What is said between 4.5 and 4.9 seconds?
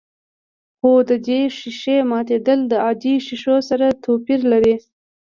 لري.